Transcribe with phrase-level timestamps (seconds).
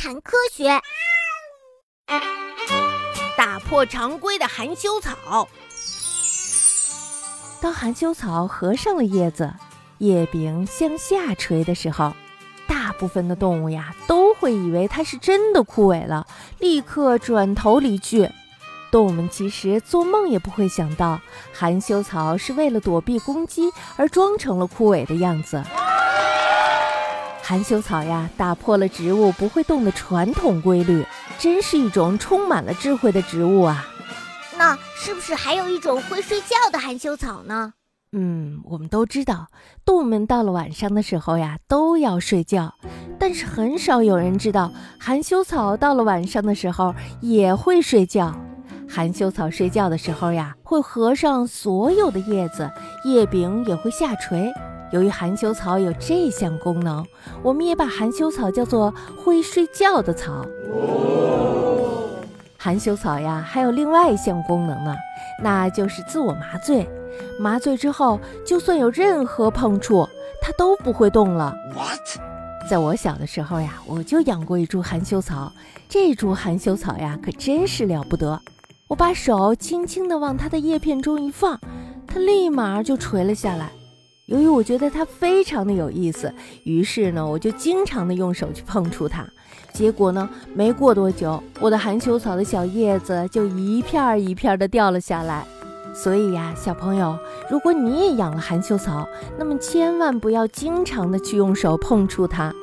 [0.00, 0.80] 谈科学，
[3.36, 5.48] 打破常规的含羞草。
[7.60, 9.52] 当含羞草合上了叶子，
[9.98, 12.14] 叶柄向下垂的时候，
[12.68, 16.28] 大部分的动物呀都会以为它是真的枯萎了，
[16.60, 18.30] 立刻转头离去。
[18.92, 21.20] 动物们其实做梦也不会想到，
[21.52, 25.60] 含羞草是为了躲避攻击而装成了枯萎的样子。
[27.48, 31.02] 含羞草呀，打破了植物不会动的传统规律，
[31.38, 33.86] 真是一种充满了智慧的植物啊！
[34.58, 37.72] 那是不是还有一种会睡觉的含羞草呢？
[38.12, 39.46] 嗯，我们都知道，
[39.82, 42.74] 动物们到了晚上的时候呀，都要睡觉，
[43.18, 48.38] 但是很少有人知道，含羞草到了晚上的时候也会睡觉。
[48.86, 52.70] 含羞草睡觉的时候呀，会合上所有的叶子，
[53.06, 54.52] 叶柄也会下垂。
[54.90, 57.04] 由于含羞草有这项功能，
[57.42, 60.46] 我们也把含羞草叫做会睡觉的草。
[62.56, 64.96] 含羞草呀，还有另外一项功能呢，
[65.42, 66.88] 那就是自我麻醉。
[67.38, 70.08] 麻醉之后，就算有任何碰触，
[70.42, 71.54] 它都不会动了。
[71.74, 72.00] What？
[72.68, 75.52] 在我小的时候呀，我就养过一株含羞草。
[75.88, 78.40] 这株含羞草呀，可真是了不得。
[78.88, 81.58] 我把手轻轻地往它的叶片中一放，
[82.06, 83.70] 它立马就垂了下来。
[84.28, 86.30] 由于我觉得它非常的有意思，
[86.64, 89.26] 于是呢，我就经常的用手去碰触它。
[89.72, 95.46] 结果呢，没过多久，我的含羞草的小叶子就一片一片的掉了下来。
[95.94, 97.18] 所以呀，小朋友，
[97.50, 102.54] 如果你也养了含羞草，那么千万不要经常的去用手碰触它。